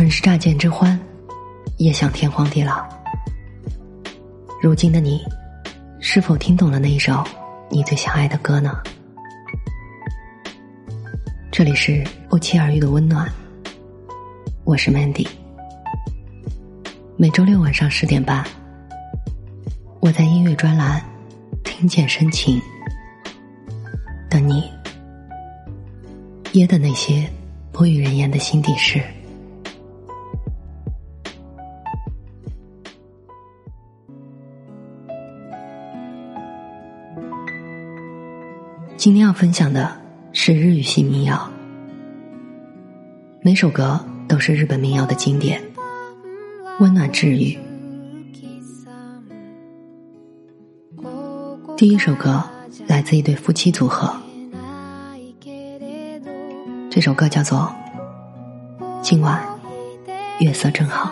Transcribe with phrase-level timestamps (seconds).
[0.00, 0.98] 曾是乍见之欢，
[1.76, 2.82] 也想天荒地老。
[4.58, 5.20] 如今的你，
[6.00, 7.22] 是否听懂了那一首
[7.68, 8.80] 你最想爱的歌呢？
[11.50, 13.30] 这里是不期而遇的温暖，
[14.64, 15.28] 我是 Mandy。
[17.18, 18.42] 每周六晚上十点半，
[20.00, 21.04] 我在音乐专栏
[21.62, 22.58] 听见深情，
[24.30, 24.64] 等你，
[26.52, 27.30] 噎的那些
[27.70, 29.04] 不与人言的心底事。
[39.00, 39.90] 今天要分享的
[40.34, 41.50] 是日语系民谣，
[43.40, 45.58] 每首歌都是日本民谣的经典，
[46.80, 47.58] 温暖治愈。
[51.78, 52.44] 第一首歌
[52.86, 54.14] 来自一对夫妻组合，
[56.90, 57.72] 这首歌叫做
[59.00, 59.42] 《今晚
[60.40, 61.10] 月色正好》。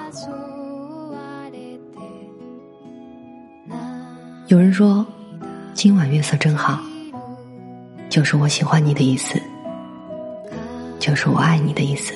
[4.49, 5.07] 有人说，
[5.73, 6.79] 今晚月色正好。
[8.09, 9.41] 就是我喜欢你的意思，
[10.99, 12.15] 就是我爱你的意思，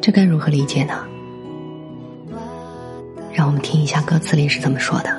[0.00, 1.04] 这该如何理解呢？
[3.32, 5.16] 让我们听一下歌词里是怎么说的：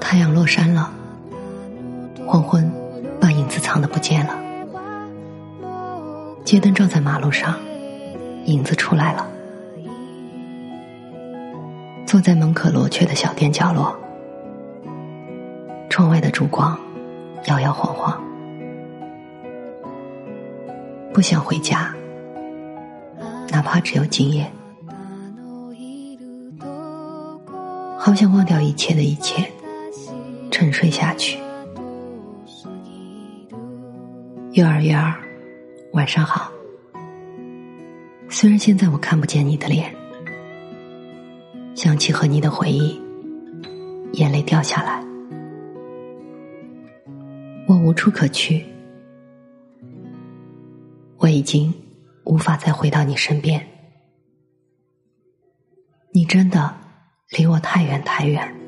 [0.00, 0.92] 太阳落山了，
[2.26, 2.70] 黄昏
[3.20, 4.38] 把影子藏的不见了，
[6.44, 7.56] 街灯照在马路上，
[8.44, 9.29] 影子出来了。
[12.10, 13.96] 坐在门可罗雀的小店角落，
[15.88, 16.76] 窗外的烛光
[17.46, 18.20] 摇摇晃晃，
[21.14, 21.94] 不想回家，
[23.50, 24.44] 哪怕只有今夜，
[27.96, 29.48] 好想忘掉一切的一切，
[30.50, 31.38] 沉睡下去。
[34.54, 35.14] 幼儿园儿，
[35.92, 36.50] 晚上好。
[38.28, 39.99] 虽然现在我看不见你的脸。
[42.00, 42.98] 契合你的回忆，
[44.14, 45.04] 眼泪掉下来。
[47.68, 48.64] 我无处可去，
[51.18, 51.70] 我已经
[52.24, 53.62] 无法再回到你身边。
[56.10, 56.74] 你真的
[57.36, 58.59] 离我太远太远。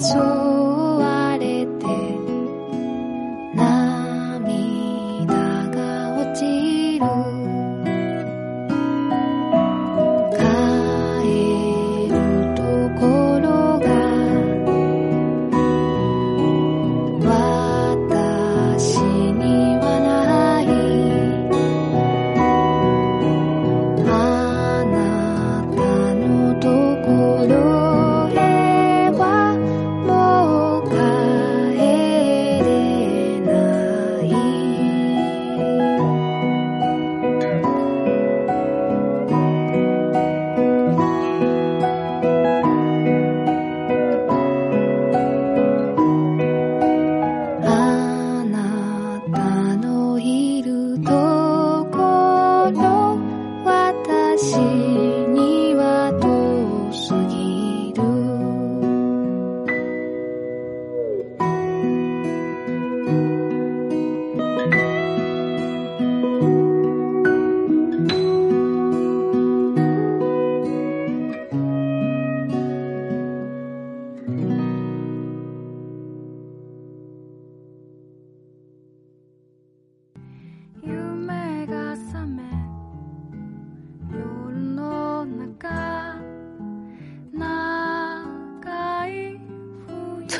[0.00, 0.43] So.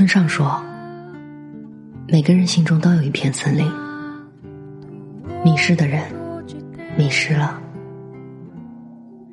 [0.07, 0.63] 村上说
[2.09, 3.67] ：“每个人心中都有一片森林，
[5.43, 6.03] 迷失的人
[6.95, 7.59] 迷失了，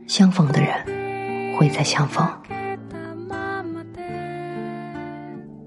[0.08, 2.26] 相逢的人会再相逢。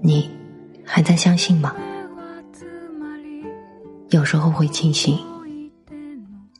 [0.01, 0.27] 你
[0.83, 1.75] 还在相信吗？
[4.09, 5.19] 有时候会庆幸，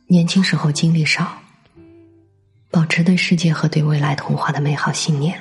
[0.06, 1.26] 年轻时候经历少，
[2.70, 5.36] 保持对世界和对未来童话的美好信念，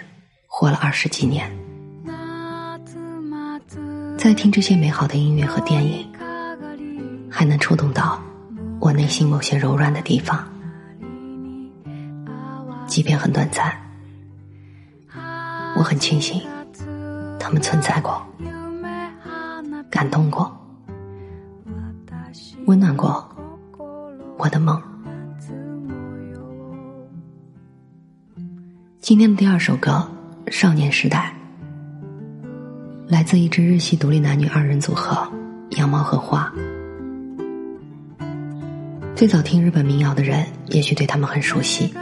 [0.46, 1.50] 活了二十几年。”
[4.24, 6.10] 在听这些美好的音乐和电影，
[7.30, 8.18] 还能触动到
[8.80, 10.42] 我内心某些柔软的地方，
[12.86, 13.70] 即便很短暂，
[15.76, 16.40] 我很庆幸
[17.38, 18.26] 他们存在过，
[19.90, 20.50] 感动过，
[22.64, 23.28] 温暖过
[24.38, 24.82] 我的梦。
[29.00, 30.10] 今天的第二首歌
[30.50, 31.30] 《少年时代》。
[33.06, 35.30] 来自一支日系独立男女二人组合
[35.72, 36.50] 羊毛和花。
[39.14, 41.92] 最早听日本民谣的人，也许对他们很熟悉。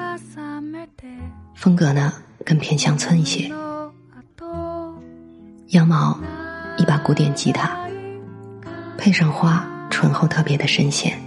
[1.57, 2.13] 风格呢，
[2.45, 3.51] 更偏乡村一些。
[5.69, 6.19] 羊毛，
[6.79, 7.77] 一把古典吉他，
[8.97, 11.19] 配上花醇厚特别的声线，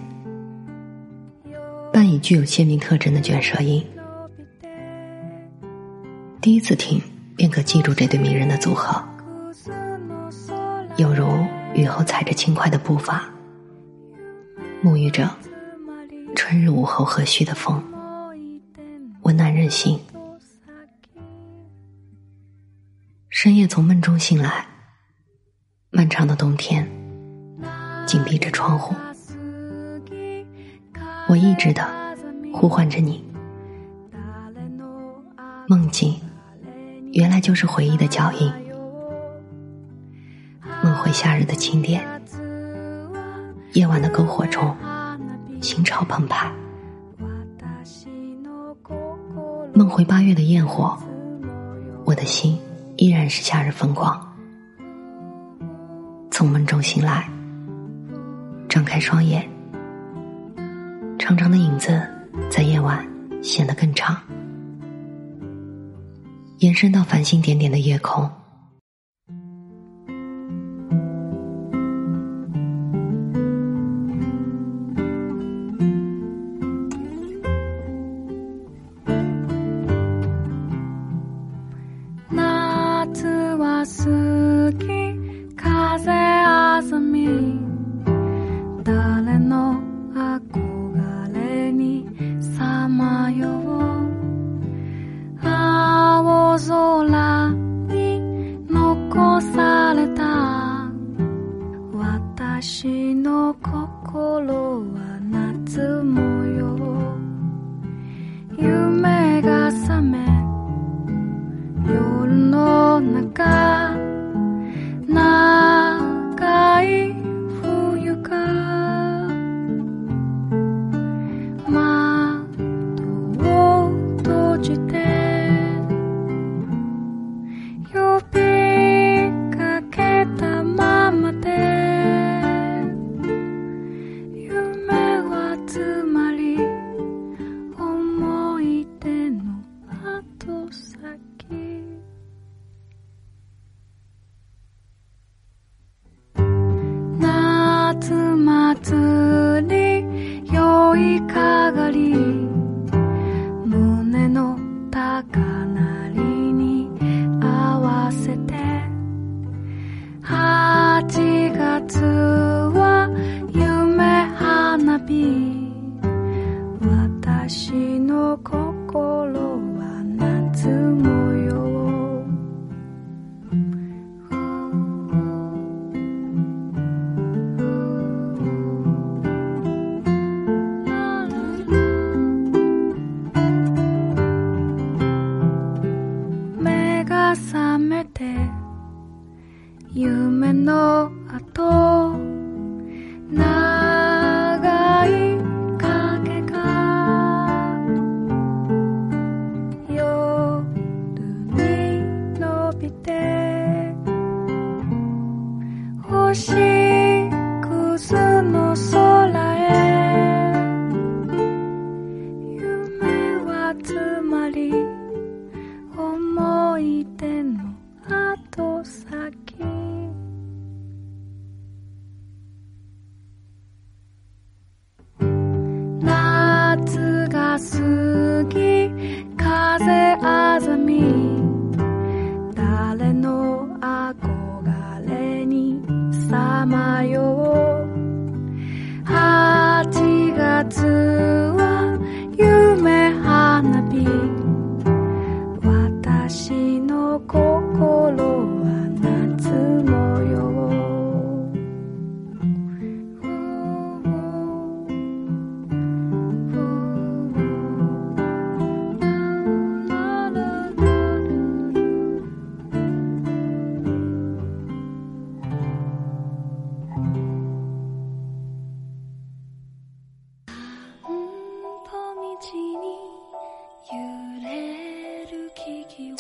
[1.91, 3.85] 伴以具有鲜明特征的卷舌音。
[6.39, 7.01] 第一次听，
[7.35, 9.03] 便可记住这对迷人的组合。
[10.97, 13.25] 有如雨后踩着轻快的步伐，
[14.81, 15.29] 沐浴着
[16.35, 17.83] 春日午后和煦的风，
[19.23, 19.99] 温暖人心。
[23.29, 24.65] 深夜从梦中醒来，
[25.89, 26.89] 漫长的冬天，
[28.07, 28.95] 紧闭着窗户，
[31.27, 31.85] 我一直的
[32.53, 33.21] 呼唤着你。
[35.67, 36.17] 梦境，
[37.11, 38.64] 原来就是回忆的脚印。
[40.85, 42.05] 梦回夏日的清点，
[43.73, 44.77] 夜晚的篝火中，
[45.59, 46.51] 心潮澎湃；
[49.73, 50.95] 梦回八月的焰火，
[52.05, 52.59] 我的心
[52.97, 54.15] 依然是夏日风光。
[56.29, 57.27] 从梦中醒来，
[58.69, 59.43] 张开双眼，
[61.17, 61.99] 长长的影子
[62.47, 63.03] 在夜晚
[63.41, 64.15] 显得更长，
[66.59, 68.29] 延伸到繁星点点的夜空。
[86.85, 87.64] because of me.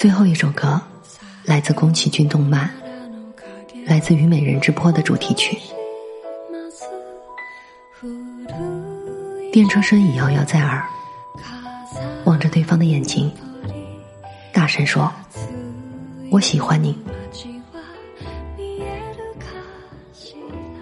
[0.05, 0.79] 最后一首歌，
[1.45, 2.69] 来自宫崎骏动漫，
[3.87, 5.57] 来自《虞美人之坡》的主题曲。
[9.51, 10.85] 电车声已遥遥在耳，
[12.25, 13.33] 望着对方的眼睛，
[14.53, 15.11] 大声说
[16.29, 16.95] ：“我喜欢你。”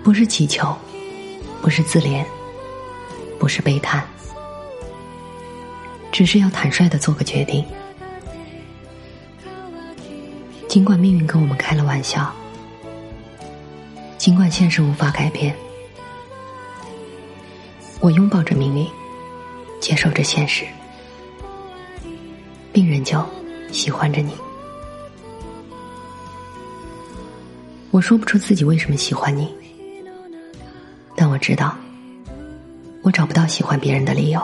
[0.03, 0.75] 不是祈求，
[1.61, 2.25] 不是自怜，
[3.39, 4.03] 不是悲叹，
[6.11, 7.65] 只是要坦率的做个决定。
[10.73, 12.33] 尽管命运跟我们开了玩笑，
[14.17, 15.55] 尽管现实无法改变，
[17.99, 18.87] 我拥抱着命运，
[19.79, 20.65] 接受着现实，
[22.71, 23.23] 并仍旧
[23.71, 24.33] 喜欢着你。
[27.91, 29.55] 我说不出自己为什么喜欢你，
[31.15, 31.77] 但我知道，
[33.03, 34.41] 我找不到喜欢别人的理由。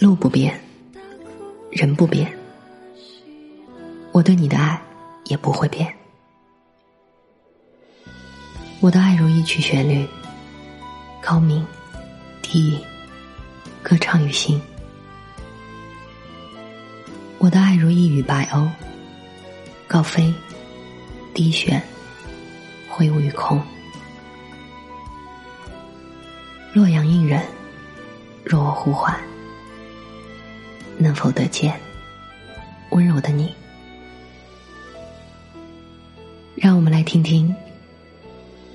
[0.00, 0.60] 路不变，
[1.70, 2.28] 人不变。
[4.14, 4.80] 我对你的爱
[5.24, 5.92] 也不会变。
[8.78, 10.06] 我的爱如一曲旋律，
[11.20, 11.66] 高明
[12.40, 12.80] 低吟，
[13.82, 14.62] 歌唱于心。
[17.38, 18.70] 我的爱如一羽白鸥，
[19.88, 20.32] 高飞
[21.34, 21.82] 低旋，
[22.88, 23.60] 挥舞于空。
[26.72, 27.42] 洛阳应人，
[28.44, 29.18] 若我呼唤，
[30.98, 31.80] 能否得见
[32.90, 33.52] 温柔的你？
[36.64, 37.54] 让我们来听听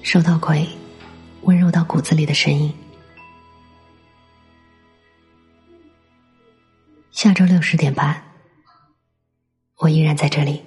[0.03, 0.63] 收到鬼
[1.41, 2.72] 温柔到骨子里的声音。
[7.10, 8.24] 下周六十点半，
[9.77, 10.62] 我依然在这里。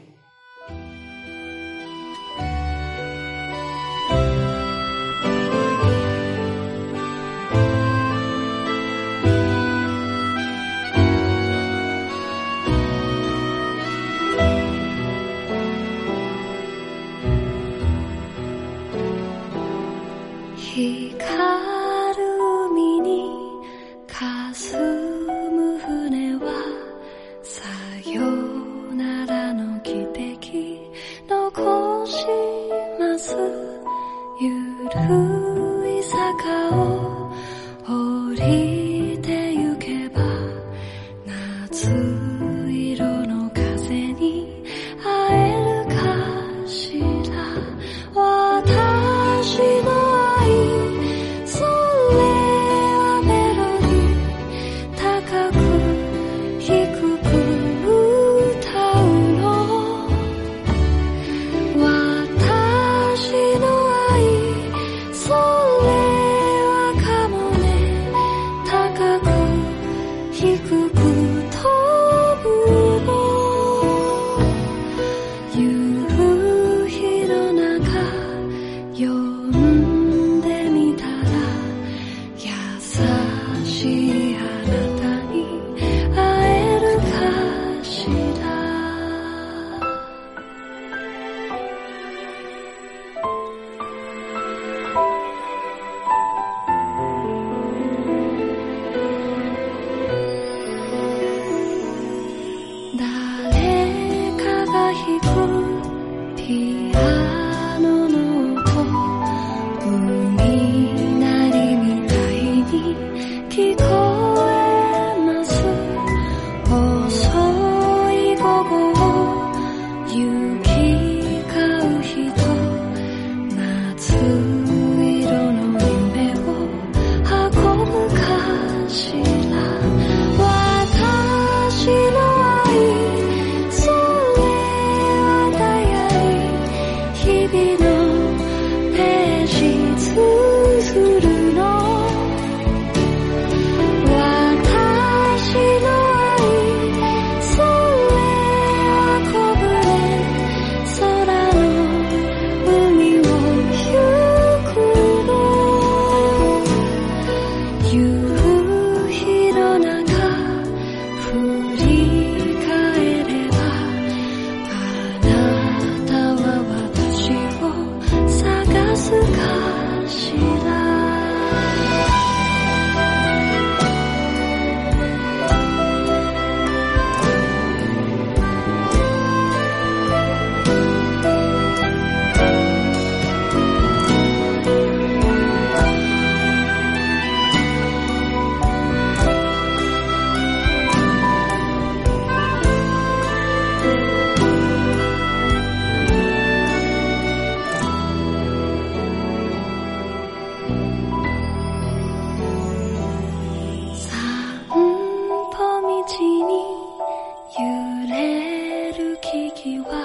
[209.64, 210.01] 意外